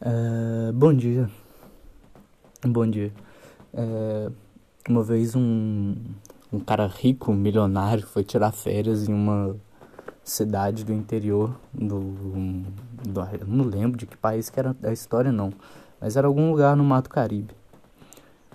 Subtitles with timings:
[0.00, 1.28] É, bom dia.
[2.64, 3.12] Bom dia.
[3.74, 4.30] É,
[4.88, 5.96] uma vez um,
[6.52, 9.56] um cara rico, milionário, foi tirar férias em uma
[10.22, 11.98] cidade do interior do,
[13.02, 13.46] do.
[13.46, 15.52] Não lembro de que país que era a história, não.
[16.00, 17.54] Mas era algum lugar no Mato Caribe.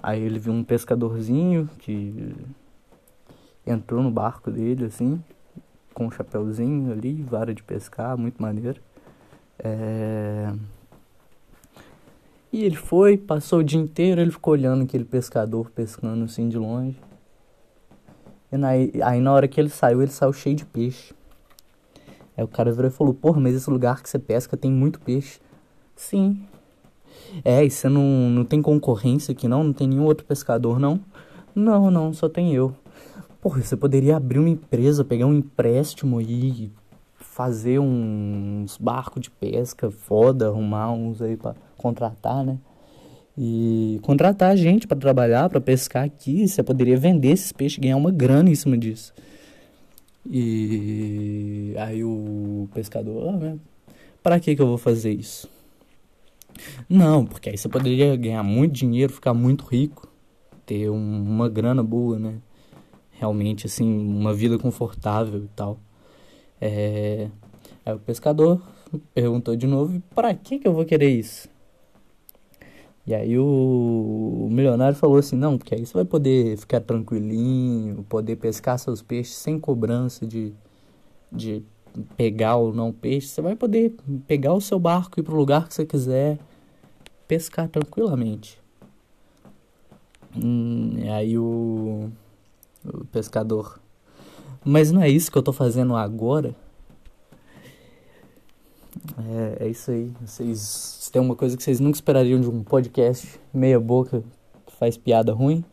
[0.01, 2.35] Aí ele viu um pescadorzinho que
[3.67, 5.21] entrou no barco dele, assim,
[5.93, 8.79] com um chapéuzinho ali, vara de pescar, muito maneiro.
[9.59, 10.53] É...
[12.53, 16.55] E ele foi, passou o dia inteiro, ele ficou olhando aquele pescador pescando assim de
[16.55, 16.95] longe.
[18.51, 21.15] E na, aí na hora que ele saiu, ele saiu cheio de peixe.
[22.37, 24.99] Aí o cara virou e falou, porra, mas esse lugar que você pesca tem muito
[24.99, 25.39] peixe.
[25.95, 26.43] Sim.
[27.43, 29.63] É, e você não, não tem concorrência aqui não?
[29.63, 30.99] Não tem nenhum outro pescador não?
[31.55, 32.75] Não, não, só tem eu.
[33.41, 36.71] Porra, você poderia abrir uma empresa, pegar um empréstimo e
[37.15, 42.57] fazer uns barcos de pesca foda, arrumar uns aí pra contratar, né?
[43.37, 48.11] E contratar gente para trabalhar, para pescar aqui, você poderia vender esses peixes, ganhar uma
[48.11, 49.13] grana em cima disso.
[50.25, 53.57] E aí o pescador, ah, né?
[54.21, 55.49] para que que eu vou fazer isso?
[56.87, 60.07] Não, porque aí você poderia ganhar muito dinheiro, ficar muito rico,
[60.65, 62.35] ter um, uma grana boa, né?
[63.11, 65.77] Realmente, assim, uma vida confortável e tal.
[66.61, 67.27] É...
[67.85, 68.61] Aí o pescador
[69.13, 71.49] perguntou de novo, para que que eu vou querer isso?
[73.05, 78.03] E aí o, o milionário falou assim, não, porque aí você vai poder ficar tranquilinho,
[78.07, 80.53] poder pescar seus peixes sem cobrança de,
[81.29, 81.63] de
[82.15, 83.27] pegar ou não peixe.
[83.27, 86.39] Você vai poder pegar o seu barco e ir pro lugar que você quiser,
[87.27, 88.61] pescar tranquilamente.
[90.35, 92.09] Hum, e aí o,
[92.85, 93.79] o pescador,
[94.63, 96.55] mas não é isso que eu tô fazendo agora?
[99.17, 100.11] É, é isso aí.
[100.21, 104.23] Vocês têm uma coisa que vocês nunca esperariam de um podcast meia boca
[104.65, 105.63] que faz piada ruim.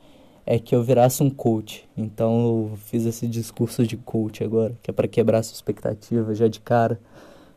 [0.44, 1.88] É que eu virasse um coach.
[1.96, 6.48] Então eu fiz esse discurso de coach agora, que é para quebrar sua expectativa já
[6.48, 7.00] de cara.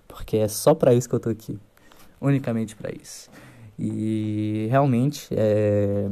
[0.07, 1.57] Porque é só para isso que eu tô aqui.
[2.22, 3.29] Unicamente para isso.
[3.78, 6.09] E realmente é.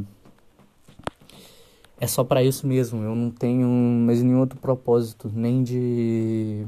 [2.00, 3.04] É só para isso mesmo.
[3.04, 6.66] Eu não tenho mais nenhum outro propósito, nem de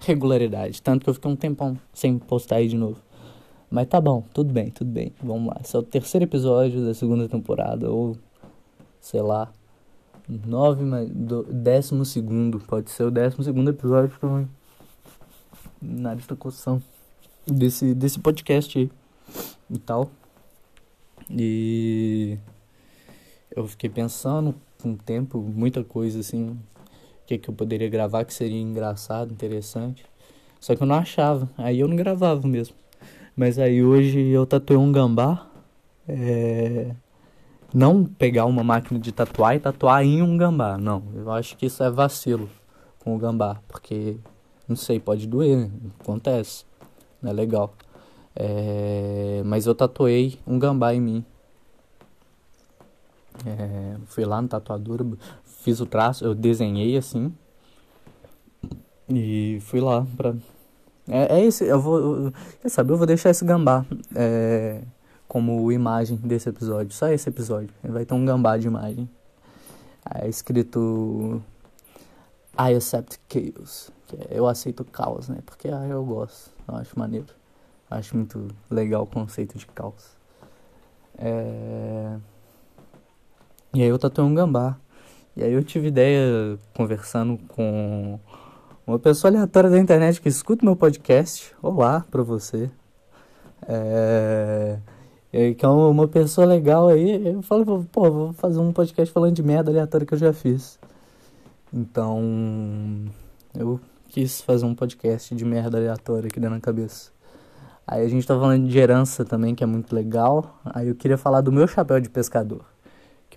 [0.00, 0.82] regularidade.
[0.82, 2.98] Tanto que eu fiquei um tempão sem postar aí de novo.
[3.70, 5.12] Mas tá bom, tudo bem, tudo bem.
[5.22, 5.60] Vamos lá.
[5.62, 8.16] Esse é o terceiro episódio da segunda temporada, ou
[9.00, 9.52] sei lá,
[10.28, 12.58] nove, do, décimo segundo.
[12.60, 14.48] Pode ser o décimo segundo episódio eu
[15.80, 16.82] nariz tá coçando
[17.46, 18.90] desse, desse podcast aí
[19.70, 20.10] e tal.
[21.30, 22.38] E
[23.54, 24.54] eu fiquei pensando
[24.84, 26.58] um tempo, muita coisa assim,
[27.28, 30.02] que, que eu poderia gravar que seria engraçado, interessante.
[30.58, 32.74] Só que eu não achava, aí eu não gravava mesmo.
[33.36, 35.46] Mas aí hoje eu tatuei um gambá.
[36.08, 36.94] É...
[37.72, 40.78] Não pegar uma máquina de tatuar e tatuar em um gambá.
[40.78, 42.48] Não, eu acho que isso é vacilo
[42.98, 43.60] com o gambá.
[43.68, 44.16] Porque,
[44.66, 46.64] não sei, pode doer, acontece.
[47.20, 47.74] Não é legal.
[48.34, 49.42] É...
[49.44, 51.24] Mas eu tatuei um gambá em mim.
[53.44, 53.96] É...
[54.06, 55.04] Fui lá no tatuador,
[55.68, 57.32] fiz o traço, eu desenhei assim.
[59.08, 60.34] E fui lá pra.
[61.06, 62.32] É, é esse, eu vou.
[62.62, 63.84] Quer saber, eu vou deixar esse gambá
[64.14, 64.82] é,
[65.26, 66.92] como imagem desse episódio.
[66.92, 67.68] Só esse episódio.
[67.82, 69.08] Vai ter um gambá de imagem.
[70.14, 71.42] É escrito.
[72.58, 73.90] I accept chaos.
[74.18, 75.38] É, eu aceito caos, né?
[75.44, 76.50] Porque ah, eu gosto.
[76.66, 77.34] Eu acho maneiro.
[77.90, 80.16] Eu acho muito legal o conceito de caos.
[81.18, 82.16] É...
[83.74, 84.78] E aí eu tatuei um gambá.
[85.38, 88.18] E aí eu tive ideia, conversando com
[88.84, 91.54] uma pessoa aleatória da internet que escuta meu podcast.
[91.62, 92.68] Olá pra você.
[93.68, 94.80] É...
[95.30, 97.24] Que é uma pessoa legal aí.
[97.24, 100.76] Eu falo, pô, vou fazer um podcast falando de merda aleatória que eu já fiz.
[101.72, 103.04] Então,
[103.56, 103.78] eu
[104.08, 107.12] quis fazer um podcast de merda aleatória aqui dentro da cabeça.
[107.86, 110.60] Aí a gente tá falando de herança também, que é muito legal.
[110.64, 112.64] Aí eu queria falar do meu chapéu de pescador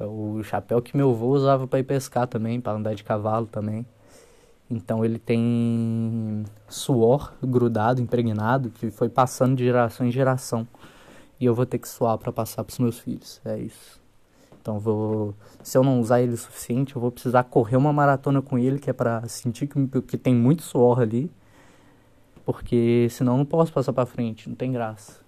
[0.01, 3.03] que é o chapéu que meu avô usava para ir pescar também, para andar de
[3.03, 3.85] cavalo também.
[4.69, 10.67] Então ele tem suor grudado, impregnado, que foi passando de geração em geração.
[11.39, 13.41] E eu vou ter que suar para passar para os meus filhos.
[13.43, 13.99] É isso.
[14.61, 15.33] Então vou,
[15.63, 18.79] se eu não usar ele o suficiente, eu vou precisar correr uma maratona com ele,
[18.79, 21.31] que é para sentir que, que tem muito suor ali,
[22.45, 25.19] porque senão eu não posso passar para frente, não tem graça.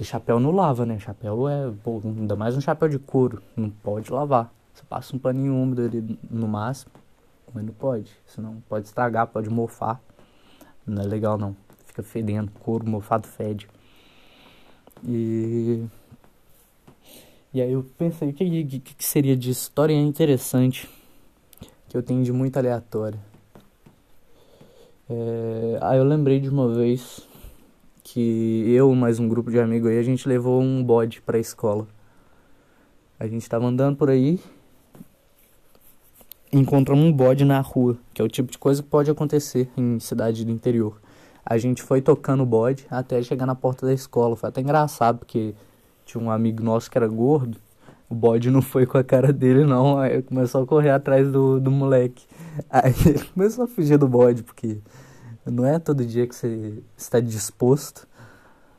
[0.00, 0.98] Porque chapéu não lava, né?
[0.98, 1.70] Chapéu é.
[1.84, 3.42] Pô, ainda mais um chapéu de couro.
[3.54, 4.50] Não pode lavar.
[4.72, 6.90] Você passa um paninho úmido ali no máximo.
[7.52, 8.10] Mas não pode.
[8.26, 10.00] Senão pode estragar, pode mofar.
[10.86, 11.54] Não é legal não.
[11.84, 12.50] Fica fedendo.
[12.60, 13.68] Couro mofado fede.
[15.04, 15.84] E.
[17.52, 20.88] E aí eu pensei, o que, que, que seria de história interessante
[21.90, 23.20] que eu tenho de muito aleatório?
[25.10, 27.28] É, aí eu lembrei de uma vez
[28.12, 31.86] que eu mais um grupo de amigos aí, a gente levou um bode pra escola.
[33.18, 34.40] A gente tava andando por aí
[36.52, 40.00] encontramos um bode na rua, que é o tipo de coisa que pode acontecer em
[40.00, 41.00] cidade do interior.
[41.44, 44.36] A gente foi tocando o bode até chegar na porta da escola.
[44.36, 45.54] Foi até engraçado, porque
[46.04, 47.58] tinha um amigo nosso que era gordo.
[48.08, 49.98] O bode não foi com a cara dele, não.
[49.98, 52.26] Aí começou a correr atrás do, do moleque.
[52.68, 54.78] Aí ele começou a fugir do bode, porque
[55.50, 58.06] não é todo dia que você está disposto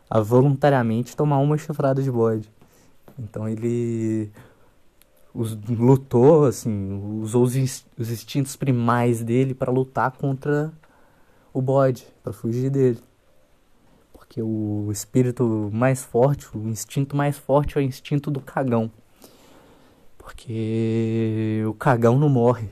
[0.09, 2.51] a voluntariamente tomar uma chifrada de bode.
[3.17, 4.31] Então ele
[5.33, 7.55] os, lutou, assim, usou os,
[7.97, 10.71] os instintos primais dele para lutar contra
[11.53, 12.99] o bode, para fugir dele.
[14.11, 18.91] Porque o espírito mais forte, o instinto mais forte é o instinto do cagão.
[20.17, 22.69] Porque o cagão não morre.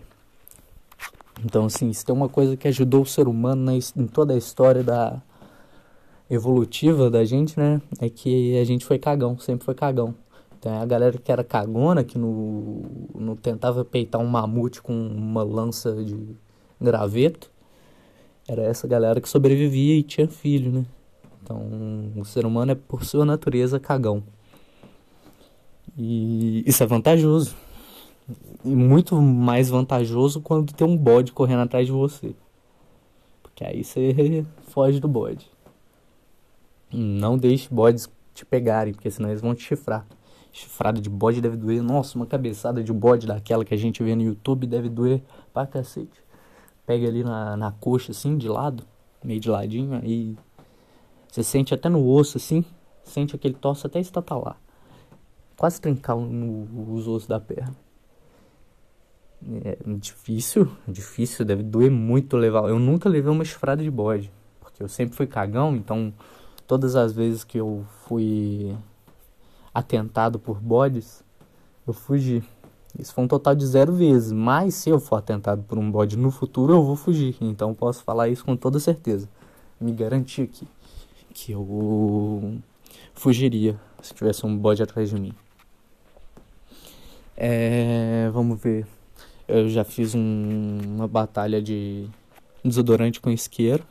[1.44, 4.38] Então, assim, isso tem uma coisa que ajudou o ser humano na, em toda a
[4.38, 5.22] história da
[6.30, 7.82] evolutiva da gente, né?
[8.00, 10.14] É que a gente foi cagão, sempre foi cagão.
[10.58, 16.04] Então, a galera que era cagona, que não tentava peitar um mamute com uma lança
[16.04, 16.36] de
[16.80, 17.50] graveto,
[18.48, 20.86] era essa galera que sobrevivia e tinha filho, né?
[21.42, 24.22] Então, o ser humano é, por sua natureza, cagão.
[25.98, 27.56] E isso é vantajoso.
[28.64, 32.36] E muito mais vantajoso quando tem um bode correndo atrás de você.
[33.42, 35.50] Porque aí você foge do bode.
[36.92, 40.06] Não deixe bodes te pegarem, porque senão eles vão te chifrar.
[40.52, 41.82] Chifrada de bode deve doer.
[41.82, 45.22] Nossa, uma cabeçada de bode daquela que a gente vê no YouTube deve doer
[45.54, 46.24] pra cacete.
[46.86, 48.84] Pega ali na, na coxa, assim, de lado,
[49.24, 50.36] meio de ladinho, aí
[51.28, 52.66] você sente até no osso, assim,
[53.04, 54.60] sente aquele torce até estatalar.
[55.56, 57.76] Quase trincar no, os ossos da perna.
[59.64, 62.68] É difícil, difícil, deve doer muito levar.
[62.70, 66.14] Eu nunca levei uma chifrada de bode, porque eu sempre fui cagão, então
[66.68, 68.76] todas as vezes que eu fui
[69.74, 71.24] atentado por bodes,
[71.88, 72.44] eu fugi.
[72.98, 74.32] Isso foi um total de zero vezes.
[74.32, 77.36] Mas se eu for atentado por um bode no futuro, eu vou fugir.
[77.40, 79.30] Então posso falar isso com toda certeza.
[79.80, 80.68] Me garantir aqui
[81.34, 82.60] que eu
[83.14, 85.34] fugiria se tivesse um bode atrás de mim.
[87.38, 88.86] É, vamos ver.
[89.50, 92.06] Eu já fiz um, uma batalha de
[92.64, 93.84] desodorante com isqueiro.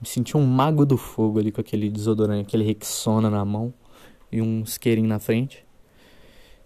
[0.00, 3.74] Me senti um mago do fogo ali com aquele desodorante, aquele Rexona na mão
[4.32, 5.62] e um isqueirinho na frente.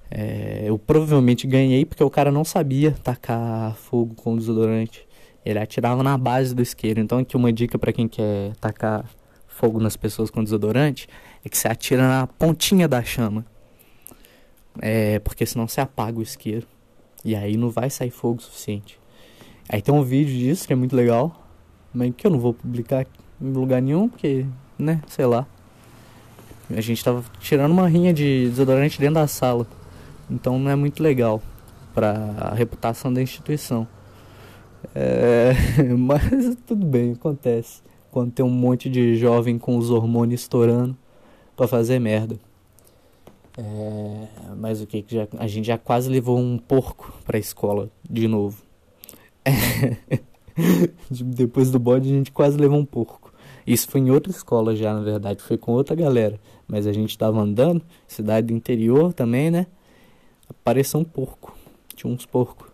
[0.09, 5.05] É, eu provavelmente ganhei porque o cara não sabia tacar fogo com desodorante.
[5.45, 7.01] Ele atirava na base do isqueiro.
[7.01, 9.11] Então aqui uma dica para quem quer tacar
[9.49, 11.09] fogo nas pessoas com desodorante
[11.45, 13.45] é que você atira na pontinha da chama.
[14.81, 16.76] É, porque senão você apaga o isqueiro.
[17.27, 19.01] E aí não vai sair fogo suficiente.
[19.69, 21.45] Aí tem um vídeo disso que é muito legal,
[21.93, 23.05] mas que eu não vou publicar
[23.41, 24.47] em lugar nenhum, porque,
[24.79, 25.45] né, sei lá.
[26.71, 29.67] A gente tava tirando uma rinha de desodorante dentro da sala.
[30.31, 31.43] Então não é muito legal
[31.93, 33.89] para a reputação da instituição.
[34.95, 35.53] É,
[35.99, 37.83] mas tudo bem, acontece.
[38.13, 40.97] Quando tem um monte de jovem com os hormônios estourando
[41.57, 42.39] para fazer merda.
[43.59, 48.29] É, mas o que já, a gente já quase levou um porco pra escola de
[48.29, 48.63] novo.
[49.45, 49.97] É,
[51.11, 53.33] depois do bode a gente quase levou um porco.
[53.67, 56.39] Isso foi em outra escola já, na verdade, foi com outra galera.
[56.69, 59.67] Mas a gente tava andando, cidade do interior também, né?
[60.49, 61.57] Apareceu um porco.
[61.95, 62.69] Tinha uns porcos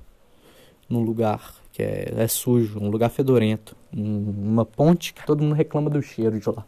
[0.89, 3.75] num lugar que é, é sujo, um lugar fedorento.
[3.97, 6.65] Um, uma ponte que todo mundo reclama do cheiro de lá.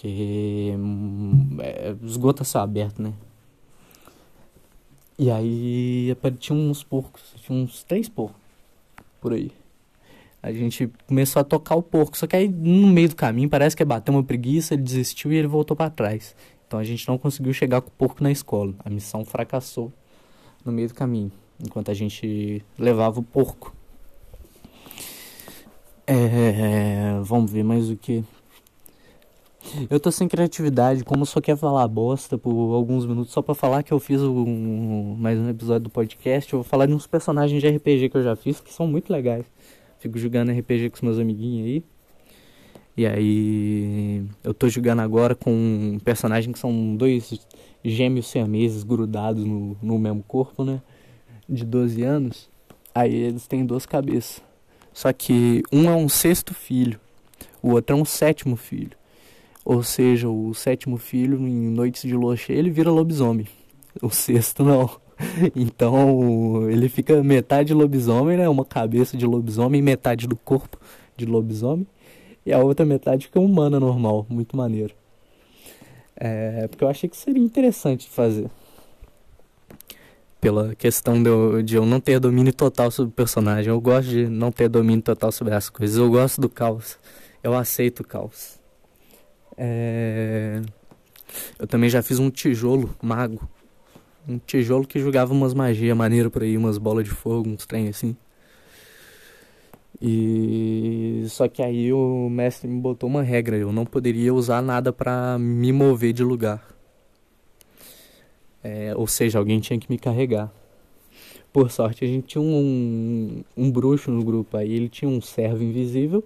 [0.00, 3.12] Porque hum, é, esgoto aberto, né?
[5.18, 8.40] E aí tinha uns porcos, tinha uns três porcos
[9.20, 9.50] por aí.
[10.40, 13.76] A gente começou a tocar o porco, só que aí no meio do caminho parece
[13.76, 16.36] que bateu uma preguiça, ele desistiu e ele voltou para trás.
[16.64, 18.72] Então a gente não conseguiu chegar com o porco na escola.
[18.84, 19.92] A missão fracassou
[20.64, 23.74] no meio do caminho, enquanto a gente levava o porco.
[26.06, 28.24] É, vamos ver mais o que.
[29.90, 33.82] Eu tô sem criatividade, como só quer falar bosta por alguns minutos só para falar
[33.82, 37.60] que eu fiz um, mais um episódio do podcast, eu vou falar de uns personagens
[37.60, 39.44] de RPG que eu já fiz que são muito legais.
[39.98, 41.84] Fico jogando RPG com os meus amiguinhos aí.
[42.96, 47.46] E aí eu tô jogando agora com um personagem que são dois
[47.84, 50.80] gêmeos siameses grudados no, no mesmo corpo, né?
[51.48, 52.48] De 12 anos.
[52.94, 54.42] Aí eles têm duas cabeças.
[54.92, 56.98] Só que um é um sexto filho,
[57.62, 58.96] o outro é um sétimo filho.
[59.68, 63.46] Ou seja, o sétimo filho, em noites de lua cheia, ele vira lobisomem.
[64.00, 64.88] O sexto não.
[65.54, 68.48] Então ele fica metade lobisomem, né?
[68.48, 70.78] Uma cabeça de lobisomem, metade do corpo
[71.18, 71.86] de lobisomem.
[72.46, 74.24] E a outra metade fica humana normal.
[74.30, 74.94] Muito maneiro.
[76.16, 78.48] É, porque eu achei que seria interessante fazer.
[80.40, 83.70] Pela questão de eu, de eu não ter domínio total sobre o personagem.
[83.70, 85.98] Eu gosto de não ter domínio total sobre as coisas.
[85.98, 86.98] Eu gosto do caos.
[87.42, 88.57] Eu aceito o caos.
[89.58, 90.62] É...
[91.58, 93.46] Eu também já fiz um tijolo mago
[94.28, 97.88] um tijolo que jogava umas magias maneiras por aí, umas bolas de fogo, uns trem
[97.88, 98.14] assim.
[100.00, 104.92] E só que aí o mestre me botou uma regra, eu não poderia usar nada
[104.92, 106.62] para me mover de lugar.
[108.62, 110.52] É, ou seja, alguém tinha que me carregar.
[111.50, 115.20] Por sorte, a gente tinha um, um, um bruxo no grupo aí, ele tinha um
[115.20, 116.22] servo invisível,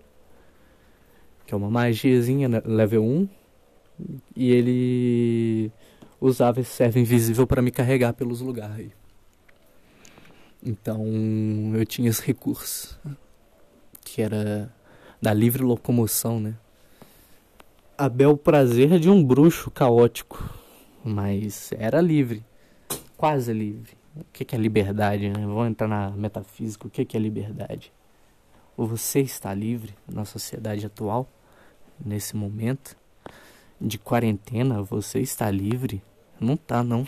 [1.46, 3.28] que é uma magiazinha né, level 1,
[4.36, 5.72] e ele
[6.20, 8.92] usava esse servo invisível para me carregar pelos lugares.
[10.64, 11.04] Então
[11.74, 12.98] eu tinha esse recurso,
[14.04, 14.72] que era
[15.20, 16.54] da livre locomoção, né?
[17.98, 20.42] A bel prazer de um bruxo caótico,
[21.04, 22.44] mas era livre,
[23.16, 23.96] quase livre.
[24.14, 25.46] O que é liberdade, né?
[25.46, 26.86] Vamos entrar na metafísica.
[26.86, 27.92] O que é liberdade?
[28.76, 31.28] Você está livre na sociedade atual,
[32.04, 32.96] nesse momento
[33.80, 34.82] de quarentena?
[34.82, 36.02] Você está livre
[36.42, 37.06] não tá, não.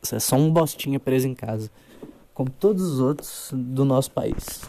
[0.00, 1.70] Você é só um bostinha preso em casa.
[2.32, 4.62] Como todos os outros do nosso país.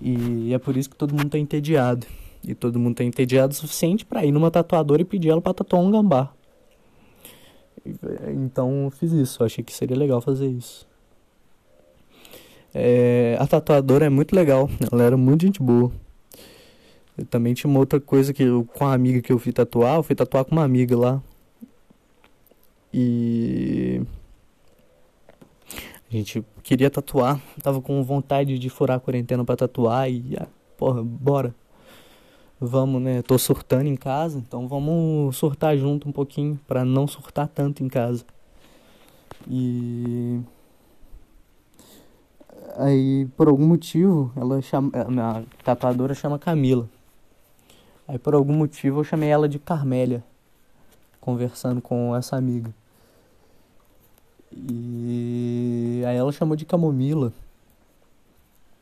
[0.00, 2.06] E é por isso que todo mundo tá entediado.
[2.46, 5.54] E todo mundo tá entediado o suficiente para ir numa tatuadora e pedir ela pra
[5.54, 6.32] tatuar um gambá.
[8.28, 9.42] Então fiz isso.
[9.42, 10.86] Eu achei que seria legal fazer isso.
[12.74, 14.68] É, a tatuadora é muito legal.
[14.90, 15.90] Ela era muito gente boa.
[17.16, 19.96] Eu também tinha uma outra coisa que eu, com a amiga que eu fui tatuar,
[19.96, 21.22] eu fui tatuar com uma amiga lá.
[22.92, 24.00] E
[26.10, 30.48] a gente queria tatuar, tava com vontade de furar a quarentena para tatuar e, ah,
[30.76, 31.54] porra, bora.
[32.58, 33.22] Vamos, né?
[33.22, 37.88] Tô surtando em casa, então vamos surtar junto um pouquinho para não surtar tanto em
[37.88, 38.24] casa.
[39.48, 40.40] E
[42.80, 46.88] aí por algum motivo ela chama a tatuadora chama Camila.
[48.08, 50.24] Aí por algum motivo eu chamei ela de Carmélia,
[51.20, 52.74] conversando com essa amiga.
[54.52, 57.32] E aí ela chamou de Camomila.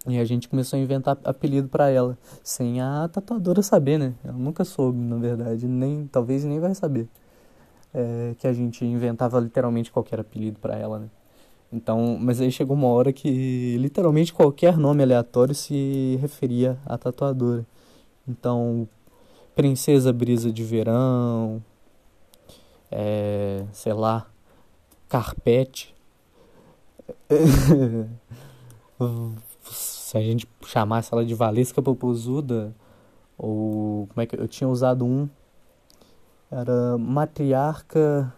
[0.07, 4.15] E a gente começou a inventar apelido para ela, sem a tatuadora saber, né?
[4.25, 7.07] Ela nunca soube, na verdade, nem talvez nem vai saber.
[7.93, 11.09] É, que a gente inventava literalmente qualquer apelido para ela, né?
[11.73, 17.67] Então, mas aí chegou uma hora que literalmente qualquer nome aleatório se referia à tatuadora.
[18.27, 18.89] Então,
[19.55, 21.63] Princesa Brisa de Verão,
[22.91, 24.27] é, sei lá,
[25.09, 25.95] carpete.
[29.65, 32.75] Se a gente chamasse ela de Valesca Popozuda,
[33.37, 35.29] ou como é que eu tinha usado um,
[36.51, 38.33] era matriarca.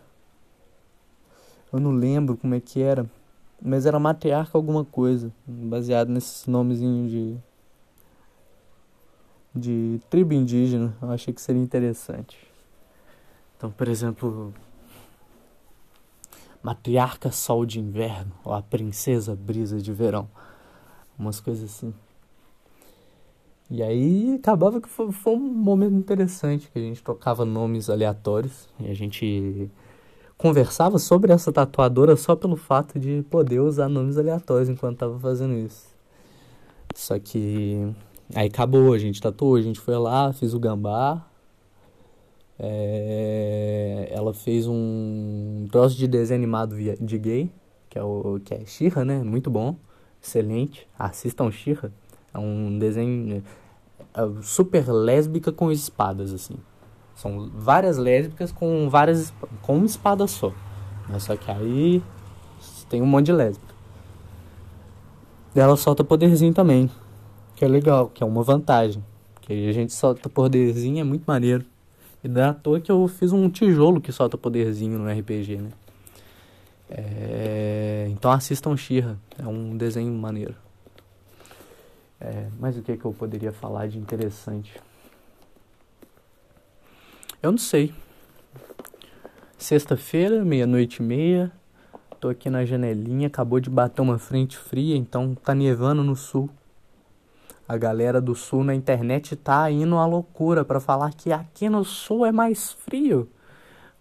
[1.72, 3.08] Eu não lembro como é que era,
[3.62, 7.38] mas era matriarca alguma coisa, baseado nesses nomezinhos de
[9.54, 10.96] de tribo indígena.
[11.02, 12.38] Eu achei que seria interessante.
[13.56, 14.54] Então, por exemplo,
[16.62, 20.28] matriarca sol de inverno ou a princesa brisa de verão,
[21.18, 21.92] umas coisas assim.
[23.70, 28.68] E aí acabava que foi, foi, um momento interessante que a gente trocava nomes aleatórios
[28.80, 29.70] e a gente
[30.40, 35.52] conversava sobre essa tatuadora só pelo fato de poder usar nomes aleatórios enquanto tava fazendo
[35.52, 35.86] isso.
[36.94, 37.94] Só que
[38.34, 41.26] aí acabou, a gente tatuou, a gente foi lá, fiz o gambá,
[42.58, 47.52] é, ela fez um troço de desenho animado de gay,
[47.90, 49.22] que é o que é Shira, né?
[49.22, 49.76] Muito bom,
[50.22, 50.88] excelente.
[50.98, 51.92] Assistam Shira.
[52.32, 53.44] É um desenho
[54.14, 56.56] é, super lésbica com espadas assim.
[57.20, 60.54] São várias lésbicas com várias com uma espada só.
[61.06, 62.02] Mas só que aí
[62.88, 63.74] tem um monte de lésbica.
[65.54, 66.90] Ela solta poderzinho também,
[67.54, 69.04] que é legal, que é uma vantagem.
[69.42, 71.66] Que a gente solta poderzinho é muito maneiro.
[72.24, 75.56] E não é à toa que eu fiz um tijolo que solta poderzinho no RPG,
[75.56, 75.70] né?
[76.88, 78.06] É...
[78.08, 80.54] Então assistam Shira, é um desenho maneiro.
[82.18, 82.46] É...
[82.58, 84.80] Mas o que, é que eu poderia falar de interessante?
[87.42, 87.90] Eu não sei.
[89.56, 91.50] Sexta-feira, meia-noite e meia.
[92.20, 96.50] Tô aqui na janelinha, acabou de bater uma frente fria, então tá nevando no sul.
[97.66, 101.82] A galera do sul na internet tá indo à loucura para falar que aqui no
[101.82, 103.26] sul é mais frio.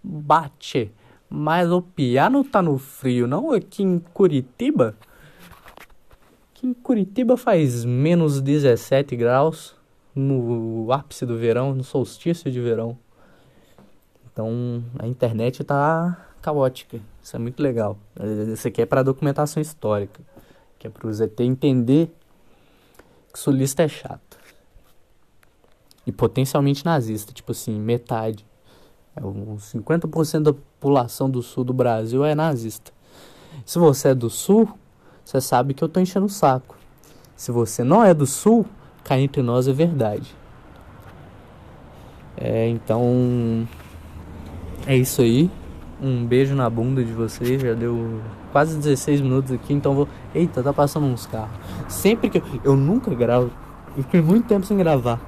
[0.04, 0.92] Bate.
[1.30, 4.98] Mas o piano tá no frio, não aqui em Curitiba.
[6.52, 9.78] Aqui em Curitiba faz menos 17 graus
[10.14, 12.98] no ápice do verão, no solstício de verão.
[14.40, 16.98] Então a internet tá caótica.
[17.22, 17.98] Isso é muito legal.
[18.54, 20.22] Isso aqui é para documentação histórica,
[20.80, 22.10] que é para o ZT entender
[23.34, 24.40] que sulista é chato.
[26.08, 28.46] E potencialmente nazista, tipo assim, metade.
[29.14, 32.94] É, uns 50% da população do sul do Brasil é nazista.
[33.66, 34.70] Se você é do sul,
[35.26, 36.78] você sabe que eu tô enchendo o saco.
[37.36, 38.66] Se você não é do sul,
[39.04, 40.34] cá entre nós é verdade.
[42.38, 43.68] É, então
[44.90, 45.52] é isso aí.
[46.02, 47.62] Um beijo na bunda de vocês.
[47.62, 48.20] Já deu
[48.52, 50.10] quase 16 minutos aqui, então vou.
[50.34, 51.56] Eita, tá passando uns carros.
[51.88, 53.52] Sempre que eu, eu nunca gravo,
[53.96, 55.22] eu fiquei muito tempo sem gravar.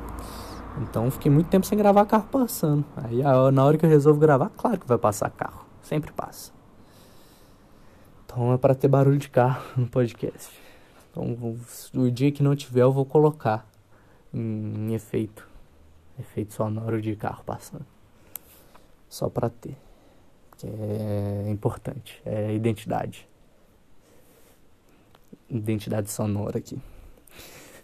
[0.82, 2.84] Então fiquei muito tempo sem gravar carro passando.
[2.98, 3.22] Aí
[3.54, 5.64] na hora que eu resolvo gravar, claro que vai passar carro.
[5.84, 6.52] Sempre passa.
[8.26, 10.50] Então é para ter barulho de carro no podcast.
[11.12, 11.38] Então
[11.94, 13.68] o dia que não tiver eu vou colocar
[14.34, 15.48] em, em efeito.
[16.20, 17.86] Efeito sonoro de carro passando.
[19.12, 19.76] Só para ter.
[20.58, 22.22] Que é importante.
[22.26, 23.28] É identidade.
[25.50, 26.82] Identidade sonora aqui.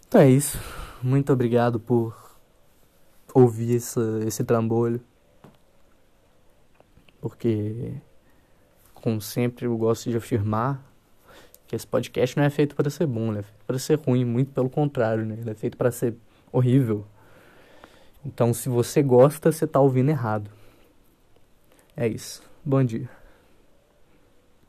[0.07, 0.57] Então é isso.
[1.03, 2.15] Muito obrigado por
[3.33, 5.01] ouvir esse, esse trambolho.
[7.19, 7.93] Porque,
[8.93, 10.81] como sempre, eu gosto de afirmar
[11.67, 14.53] que esse podcast não é feito para ser bom, é feito para ser ruim, muito
[14.53, 15.35] pelo contrário, né?
[15.41, 16.15] Ele é feito para ser
[16.53, 17.05] horrível.
[18.25, 20.56] Então, se você gosta, você está ouvindo errado.
[21.97, 22.43] É isso.
[22.63, 23.09] Bom dia.